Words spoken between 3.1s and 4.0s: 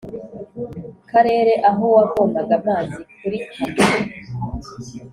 kuri kano,